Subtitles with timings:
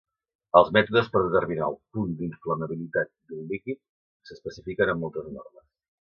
[0.59, 3.79] Els mètodes per determinar el punt d'inflamabilitat d'un líquid
[4.31, 5.67] s'especifiquen en moltes normes.